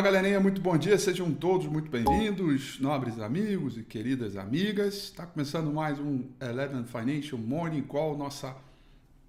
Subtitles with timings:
[0.00, 4.94] Fala galerinha, muito bom dia, sejam todos muito bem-vindos, nobres amigos e queridas amigas.
[4.94, 8.56] Está começando mais um Eleven Financial Morning Call, nossa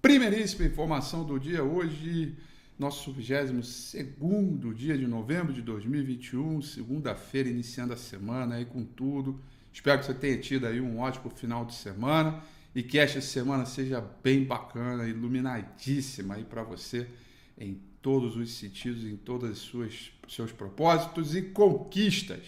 [0.00, 2.34] primeiríssima informação do dia hoje,
[2.78, 9.38] nosso 22 dia de novembro de 2021, segunda-feira, iniciando a semana aí com tudo.
[9.70, 12.42] Espero que você tenha tido aí um ótimo final de semana
[12.74, 17.06] e que esta semana seja bem bacana, iluminadíssima aí para você
[17.58, 22.40] em todos os sentidos, em todos os seus propósitos e conquistas.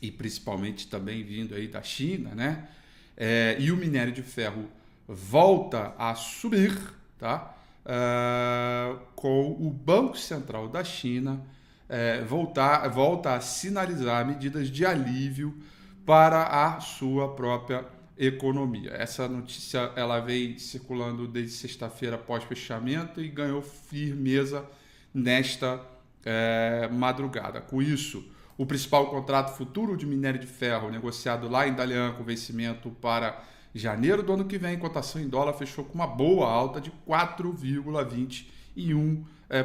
[0.03, 2.69] e principalmente também vindo aí da China, né?
[3.17, 4.69] É, e o minério de ferro
[5.07, 6.75] volta a subir,
[7.19, 7.55] tá?
[7.85, 11.43] É, com o Banco Central da China
[11.89, 15.61] é, voltar, volta a sinalizar medidas de alívio
[16.07, 17.85] para a sua própria
[18.21, 18.91] economia.
[18.91, 24.69] Essa notícia ela vem circulando desde sexta-feira após fechamento e ganhou firmeza
[25.13, 25.81] nesta
[26.23, 27.63] é, madrugada.
[27.63, 28.23] Com isso,
[28.59, 33.43] o principal contrato futuro de minério de ferro negociado lá em Dalian com vencimento para
[33.75, 39.25] janeiro do ano que vem, cotação em dólar fechou com uma boa alta de 4,21%.
[39.49, 39.65] É.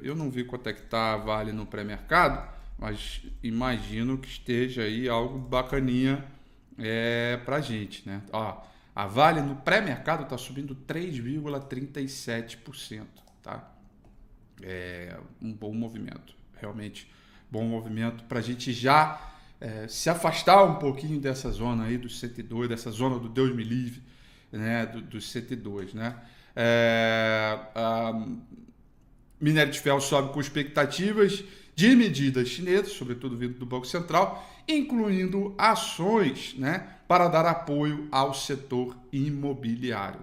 [0.00, 2.48] Eu não vi quanto é que está a Vale no pré-mercado,
[2.78, 6.24] mas imagino que esteja aí algo bacaninha
[6.78, 8.08] é, para a gente.
[8.08, 8.22] Né?
[8.32, 8.62] Ó,
[8.94, 13.02] a Vale no pré-mercado está subindo 3,37%.
[13.42, 13.70] Tá?
[14.62, 17.12] É um bom movimento, realmente
[17.50, 22.08] bom movimento para a gente já é, se afastar um pouquinho dessa zona aí do
[22.08, 24.02] 102, dessa zona do Deus me livre,
[24.50, 26.16] né, do, do 102, né?
[26.56, 28.26] É, a,
[29.40, 31.44] minério de ferro sobe com expectativas
[31.74, 38.32] de medidas chinesas, sobretudo vindo do Banco Central, incluindo ações né, para dar apoio ao
[38.32, 40.20] setor imobiliário.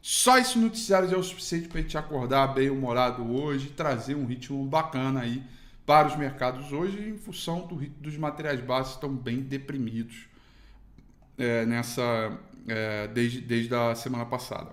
[0.00, 4.14] Só esse noticiário já é o suficiente para a gente acordar bem humorado hoje trazer
[4.14, 5.42] um ritmo bacana aí
[5.84, 10.26] para os mercados hoje, em função do, dos materiais básicos estão bem deprimidos
[11.36, 12.38] é, nessa
[12.68, 14.70] é, desde, desde a semana passada.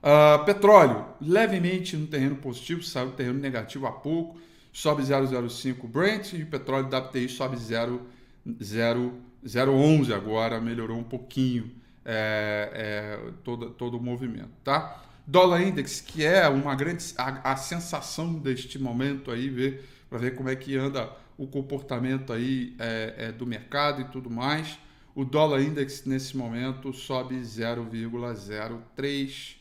[0.00, 4.38] Uh, petróleo, levemente no terreno positivo, saiu terreno negativo há pouco,
[4.72, 11.70] sobe 0,05 Brent e o petróleo WTI sobe 0,011 agora, melhorou um pouquinho
[12.04, 15.04] é, é, todo, todo o movimento, tá?
[15.26, 20.34] Dólar Index, que é uma grande a, a sensação deste momento aí, ver para ver
[20.34, 24.78] como é que anda o comportamento aí é, é, do mercado e tudo mais.
[25.14, 29.56] O dólar index nesse momento sobe 0,03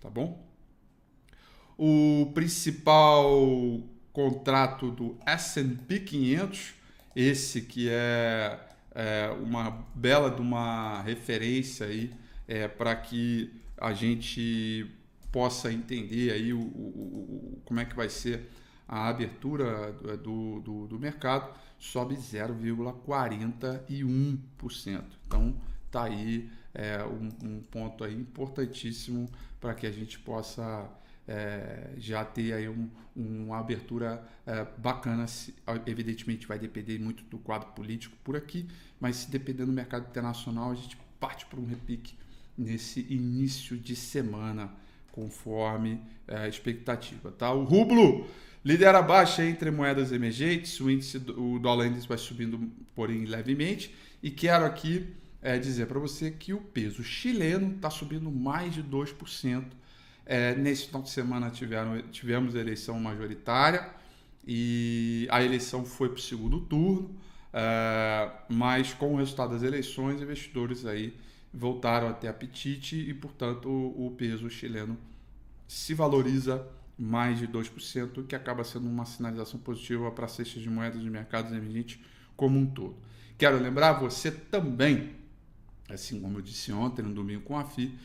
[0.00, 0.49] tá bom?
[1.82, 3.80] O principal
[4.12, 6.74] contrato do S&P 500,
[7.16, 8.60] esse que é,
[8.94, 12.12] é, uma bela de uma referência aí
[12.46, 14.90] é, para que a gente
[15.32, 18.50] possa entender aí o, o, o, como é que vai ser
[18.86, 19.90] a abertura
[20.22, 25.02] do, do, do mercado, sobe 0,41%.
[25.26, 25.56] Então,
[25.90, 32.24] tá aí é, um, um, ponto aí importantíssimo para que a gente possa é, já
[32.24, 35.26] ter aí um, uma abertura é, bacana.
[35.86, 38.66] Evidentemente vai depender muito do quadro político por aqui,
[38.98, 42.14] mas se depender do mercado internacional, a gente parte para um repique
[42.56, 44.72] nesse início de semana,
[45.12, 47.30] conforme é, a expectativa.
[47.30, 47.52] Tá?
[47.52, 48.26] O rublo
[48.64, 54.30] lidera baixa entre moedas emergentes, o índice, o dólar índice vai subindo, porém levemente, e
[54.30, 55.08] quero aqui
[55.42, 59.64] é, dizer para você que o peso chileno está subindo mais de 2%.
[60.32, 63.90] É, nesse final de semana tiveram, tivemos eleição majoritária
[64.46, 67.16] e a eleição foi para o segundo turno,
[67.52, 71.16] é, mas com o resultado das eleições, investidores aí
[71.52, 74.96] voltaram a ter apetite e, portanto, o, o peso chileno
[75.66, 76.64] se valoriza
[76.96, 81.50] mais de 2%, que acaba sendo uma sinalização positiva para cestas de moedas de mercados
[81.50, 81.98] emergentes
[82.36, 82.94] como um todo.
[83.36, 85.10] Quero lembrar você também,
[85.88, 87.98] assim como eu disse ontem, no domingo com a FI,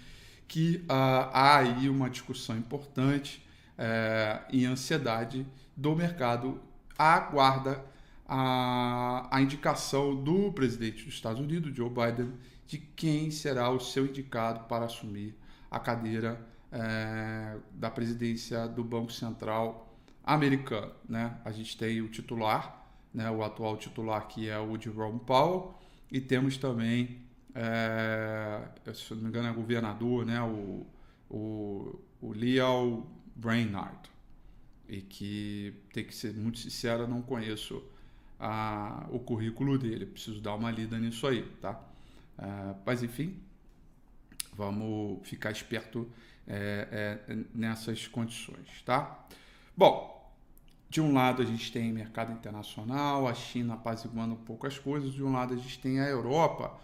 [0.47, 0.92] que uh,
[1.33, 3.45] há aí uma discussão importante
[3.77, 5.45] uh, em ansiedade
[5.75, 6.62] do mercado
[6.97, 7.83] aguarda
[8.27, 12.33] a, a indicação do presidente dos Estados Unidos, Joe Biden,
[12.65, 15.38] de quem será o seu indicado para assumir
[15.69, 16.39] a cadeira
[16.71, 20.92] é, da presidência do Banco Central americano.
[21.07, 21.38] Né?
[21.45, 25.75] A gente tem o titular, né, o atual titular que é o Jerome Powell,
[26.12, 27.21] e temos também,
[27.56, 30.86] é, se não me engano, é governador, né, o,
[31.30, 34.10] o, o Leo Brainard,
[34.90, 37.81] e que, tem que ser muito sincero, não conheço
[38.38, 41.81] a, o currículo dele, preciso dar uma lida nisso aí, tá?
[42.38, 43.40] É, mas enfim,
[44.54, 46.10] vamos ficar esperto
[46.46, 49.25] é, é, nessas condições, tá?
[49.78, 50.13] Bom,
[50.90, 55.13] de um lado a gente tem mercado internacional, a China apaziguando um pouco as coisas,
[55.13, 56.78] de um lado a gente tem a Europa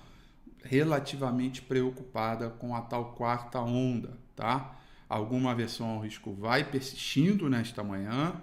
[0.64, 4.78] relativamente preocupada com a tal quarta onda, tá?
[5.10, 8.34] Alguma aversão ao risco vai persistindo nesta manhã,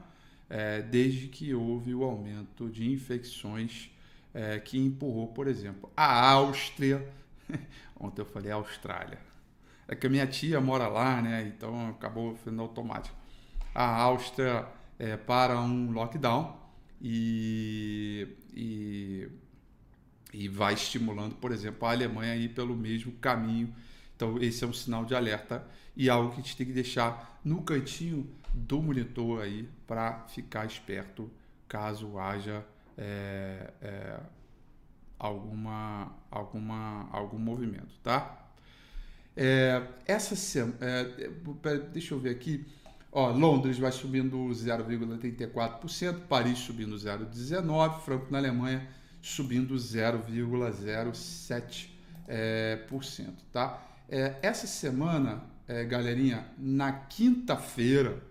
[0.50, 3.90] é, desde que houve o aumento de infecções
[4.34, 7.06] é, que empurrou, por exemplo, a Áustria.
[7.98, 9.18] Ontem eu falei Austrália.
[9.86, 11.50] É que a minha tia mora lá, né?
[11.56, 13.16] Então acabou sendo automático.
[13.74, 14.66] A Áustria
[14.98, 16.58] é, para um lockdown
[17.00, 19.28] e, e,
[20.32, 23.74] e vai estimulando, por exemplo, a Alemanha a ir pelo mesmo caminho.
[24.14, 25.64] Então, esse é um sinal de alerta
[25.96, 30.66] e algo que a gente tem que deixar no cantinho do monitor aí para ficar
[30.66, 31.30] esperto
[31.68, 32.64] caso haja
[32.96, 34.20] é, é,
[35.18, 38.46] alguma, alguma, algum movimento, tá?
[39.36, 42.66] É, essa semana, é, deixa eu ver aqui,
[43.12, 48.88] ó, Londres vai subindo 0,84%, Paris subindo 0,19%, Franco na Alemanha
[49.20, 51.88] subindo 0,07%,
[52.26, 53.86] é, por cento, tá?
[54.08, 58.22] É, essa semana, é, galerinha, na quinta-feira,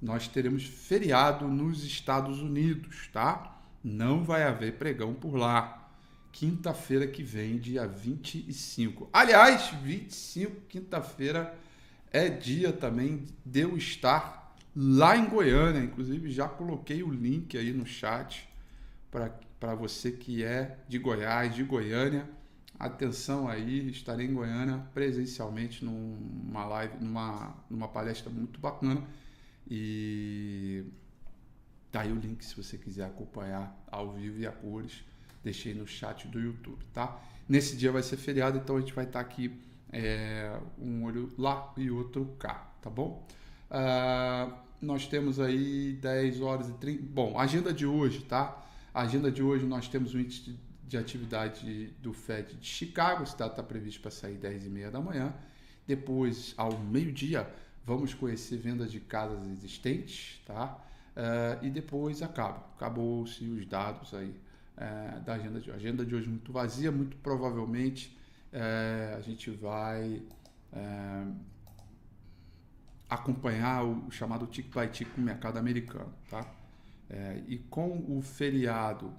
[0.00, 3.60] nós teremos feriado nos Estados Unidos, tá?
[3.82, 5.90] Não vai haver pregão por lá.
[6.32, 9.08] Quinta-feira que vem, dia 25.
[9.12, 11.56] Aliás, 25, quinta-feira,
[12.12, 15.80] é dia também de eu estar lá em Goiânia.
[15.80, 18.48] Inclusive, já coloquei o link aí no chat
[19.10, 19.32] para
[19.72, 22.28] você que é de Goiás, de Goiânia.
[22.76, 29.00] Atenção aí, estarei em Goiânia presencialmente numa live, numa, numa palestra muito bacana
[29.70, 30.84] e
[31.92, 35.04] tá aí o link se você quiser acompanhar ao vivo e a cores.
[35.44, 37.22] Deixei no chat do YouTube, tá?
[37.48, 39.56] Nesse dia vai ser feriado, então a gente vai estar tá aqui
[39.92, 43.24] é, um olho lá e outro cá, tá bom?
[43.70, 47.02] Uh, nós temos aí 10 horas e 30.
[47.10, 48.62] Bom, agenda de hoje, tá?
[48.94, 53.36] A agenda de hoje nós temos o índice de atividade do FED de Chicago, esse
[53.36, 55.34] dado está previsto para sair 10 e meia da manhã.
[55.84, 57.52] Depois, ao meio-dia,
[57.84, 60.78] vamos conhecer vendas de casas existentes, tá?
[61.16, 64.30] Uh, e depois acaba, acabou-se os dados aí
[64.76, 65.76] uh, da agenda de hoje.
[65.76, 68.16] Agenda de hoje muito vazia, muito provavelmente
[68.52, 70.22] uh, a gente vai
[73.10, 76.48] acompanhar o chamado tick by tick com o mercado americano, tá?
[77.46, 79.12] E com o feriado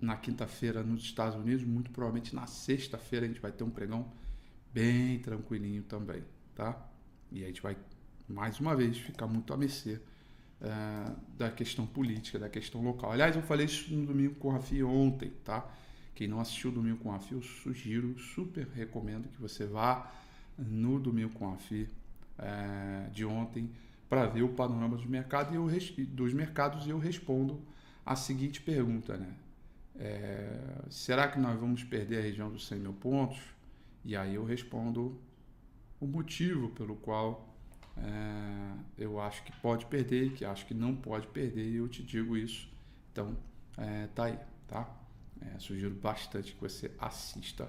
[0.00, 4.10] na quinta-feira nos Estados Unidos, muito provavelmente na sexta-feira a gente vai ter um pregão
[4.74, 6.24] bem tranquilinho também,
[6.56, 6.76] tá?
[7.30, 7.76] E a gente vai,
[8.28, 10.00] mais uma vez, ficar muito à mercê
[10.60, 13.12] uh, da questão política, da questão local.
[13.12, 15.70] Aliás, eu falei isso no Domingo com o Rafi ontem, tá?
[16.14, 20.12] Quem não assistiu o Domingo com o Rafi, eu sugiro, super recomendo que você vá
[20.58, 21.88] no Domingo com o Rafi
[22.38, 23.70] uh, de ontem
[24.12, 25.66] para ver o panorama do mercado e eu,
[26.08, 27.58] dos mercados e eu respondo
[28.04, 29.34] a seguinte pergunta, né?
[29.98, 33.40] É, será que nós vamos perder a região dos 100 mil pontos?
[34.04, 35.18] E aí eu respondo
[35.98, 37.56] o motivo pelo qual
[37.96, 42.02] é, eu acho que pode perder, que acho que não pode perder, e eu te
[42.02, 42.68] digo isso.
[43.10, 43.34] Então,
[43.78, 44.38] é, tá aí,
[44.68, 44.94] tá?
[45.40, 47.66] É, sugiro bastante que você assista,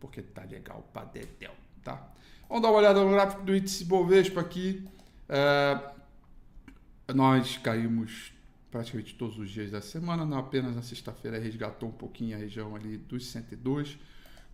[0.00, 2.10] porque tá legal pra dedéu, tá?
[2.48, 4.88] Vamos dar uma olhada no gráfico do índice Bovespa aqui.
[5.28, 5.92] É,
[7.14, 8.32] nós caímos
[8.70, 12.74] praticamente todos os dias da semana, não apenas na sexta-feira resgatou um pouquinho a região
[12.74, 13.96] ali dos 102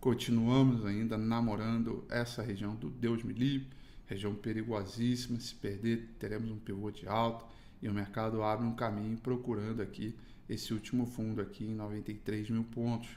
[0.01, 3.67] Continuamos ainda namorando essa região do Deus me livre,
[4.07, 5.39] região perigosíssima.
[5.39, 7.45] Se perder, teremos um pivô de alto
[7.83, 10.15] e o mercado abre um caminho procurando aqui
[10.49, 13.09] esse último fundo aqui em 93 mil pontos.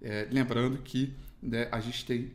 [0.00, 1.12] É, lembrando que
[1.42, 2.30] né, a gente tem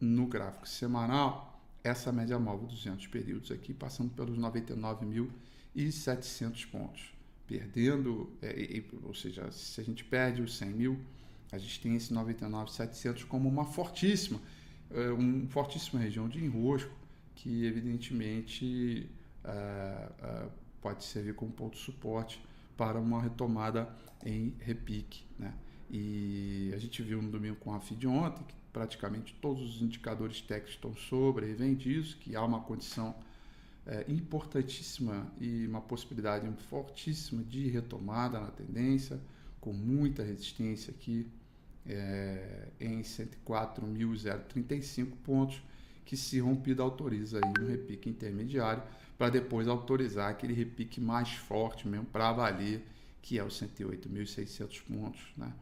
[0.00, 1.51] no gráfico semanal
[1.82, 7.12] essa média móvel 200 períodos aqui, passando pelos 99.700 pontos.
[7.46, 11.00] Perdendo, é, ou seja, se a gente perde os 100 mil,
[11.50, 14.40] a gente tem esse 99.700 como uma fortíssima,
[14.90, 16.94] é, uma fortíssima região de enrosco,
[17.34, 19.10] que evidentemente
[19.44, 20.48] é, é,
[20.80, 22.40] pode servir como ponto de suporte
[22.76, 25.24] para uma retomada em repique.
[25.38, 25.52] Né?
[25.90, 30.40] E a gente viu no domingo com a FID ontem que praticamente todos os indicadores
[30.40, 33.14] técnicos estão sobre e vem disso, que há uma condição
[33.86, 39.20] é, importantíssima e uma possibilidade fortíssima de retomada na tendência,
[39.60, 41.26] com muita resistência aqui
[41.86, 45.62] é, em 104.035 pontos,
[46.04, 48.82] que se rompido autoriza aí um repique intermediário
[49.16, 52.84] para depois autorizar aquele repique mais forte mesmo para valer,
[53.20, 55.52] que é os 108.600 pontos, né?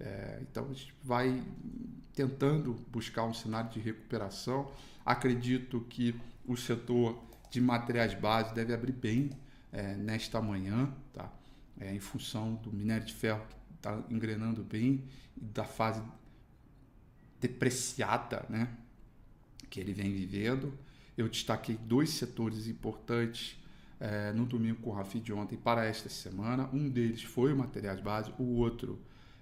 [0.00, 1.40] É, então a gente vai
[2.14, 4.70] tentando buscar um cenário de recuperação.
[5.04, 6.14] Acredito que
[6.46, 9.30] o setor de materiais básicos deve abrir bem
[9.72, 11.30] é, nesta manhã, tá?
[11.80, 15.04] É, em função do minério de ferro que está engrenando bem
[15.36, 16.00] e da fase
[17.40, 18.68] depreciada né?
[19.68, 20.72] que ele vem vivendo.
[21.16, 23.60] Eu destaquei dois setores importantes
[23.98, 26.68] é, no domingo com o Rafi de ontem para esta semana.
[26.72, 29.00] Um deles foi o materiais básicos, o outro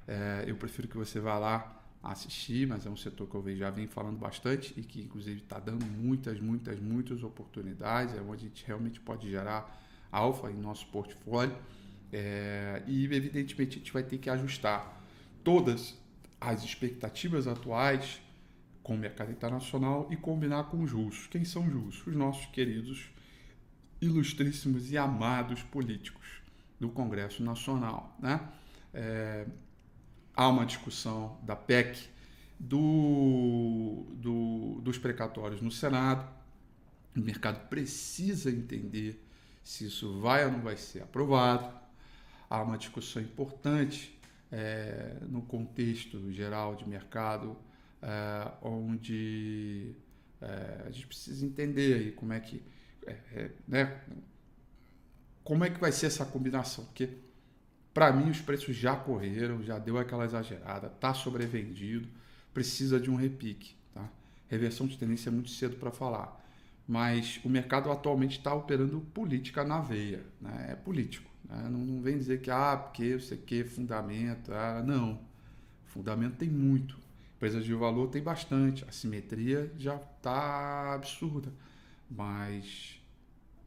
[0.08, 3.70] é, eu prefiro que você vá lá assistir, mas é um setor que eu já
[3.70, 8.14] venho falando bastante e que, inclusive, está dando muitas, muitas, muitas oportunidades.
[8.14, 9.80] É onde a gente realmente pode gerar
[10.10, 11.56] alfa em nosso portfólio.
[12.12, 15.00] É, e, evidentemente, a gente vai ter que ajustar
[15.44, 15.96] todas
[16.40, 18.20] as expectativas atuais
[18.82, 21.28] com o mercado internacional e combinar com os russos.
[21.28, 22.06] Quem são os russos?
[22.06, 23.10] Os nossos queridos,
[24.00, 26.42] ilustríssimos e amados políticos
[26.80, 28.16] do Congresso Nacional.
[28.20, 28.40] Né?
[28.92, 29.46] É,
[30.34, 32.08] há uma discussão da PEC
[32.58, 36.28] do, do, dos precatórios no Senado.
[37.16, 39.22] O mercado precisa entender
[39.62, 41.72] se isso vai ou não vai ser aprovado.
[42.48, 44.18] Há uma discussão importante
[44.50, 47.56] é, no contexto geral de mercado,
[48.00, 49.94] é, onde
[50.40, 52.62] é, a gente precisa entender aí como é que
[53.06, 54.00] é, é, né,
[55.42, 57.08] como é que vai ser essa combinação, porque
[57.94, 62.08] para mim, os preços já correram, já deu aquela exagerada, está sobrevendido,
[62.54, 63.74] precisa de um repique.
[63.94, 64.08] Tá?
[64.48, 66.42] Reversão de tendência é muito cedo para falar,
[66.88, 70.68] mas o mercado atualmente está operando política na veia, né?
[70.70, 71.30] é político.
[71.44, 71.68] Né?
[71.70, 75.20] Não, não, vem dizer que, ah, porque eu sei que, fundamento, ah, não.
[75.84, 76.98] Fundamento tem muito,
[77.36, 81.52] empresas de valor tem bastante, a simetria já está absurda,
[82.10, 82.98] mas,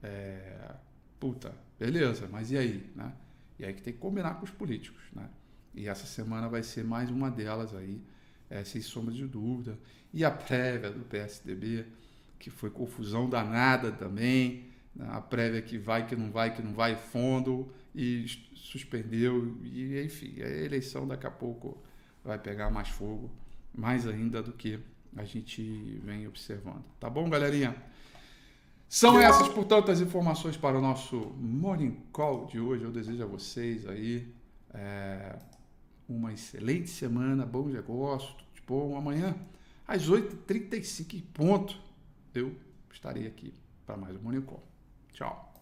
[0.02, 0.74] é,
[1.20, 3.14] puta, beleza, mas e aí, né?
[3.60, 5.30] E aí que tem que combinar com os políticos, né?
[5.74, 8.02] E essa semana vai ser mais uma delas aí,
[8.50, 9.78] é, sem sombra de dúvida.
[10.14, 11.86] E a prévia do PSDB,
[12.40, 15.08] que foi confusão danada também, né?
[15.10, 19.58] a prévia que vai, que não vai, que não vai fundo, e suspendeu.
[19.64, 21.82] E enfim, a eleição daqui a pouco
[22.24, 23.30] vai pegar mais fogo,
[23.74, 24.80] mais ainda do que
[25.16, 26.84] a gente vem observando.
[27.00, 27.76] Tá bom, galerinha?
[28.88, 32.84] São essas, portanto, as informações para o nosso Morning Call de hoje.
[32.84, 34.34] Eu desejo a vocês aí
[34.74, 35.38] é,
[36.08, 38.98] uma excelente semana, bom negócio, tudo de bom.
[38.98, 39.36] Amanhã,
[39.88, 41.78] às 8h35 ponto,
[42.34, 42.56] eu
[42.92, 43.54] estarei aqui
[43.86, 44.64] para mais um Morning Call.
[45.14, 45.54] Tchau.